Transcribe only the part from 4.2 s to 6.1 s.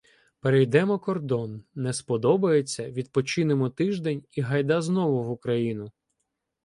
і гайда знову в Україну.